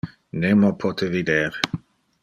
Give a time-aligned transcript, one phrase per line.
[0.45, 1.61] Nemo pote vider.